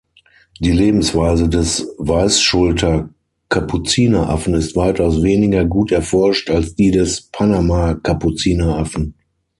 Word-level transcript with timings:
Die 0.59 0.71
Lebensweise 0.71 1.47
des 1.47 1.87
Weißschulter-Kapuzineraffen 1.99 4.55
ist 4.55 4.75
weitaus 4.75 5.21
weniger 5.21 5.63
gut 5.65 5.91
erforscht 5.91 6.49
als 6.49 6.73
die 6.73 6.89
des 6.89 7.29
Panama-Kapuzineraffen. 7.29 9.13